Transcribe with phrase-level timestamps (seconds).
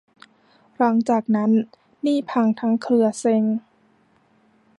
[0.77, 1.51] หลังจากนั้น
[2.05, 3.43] นี่พังทั้งเครือ เซ็ง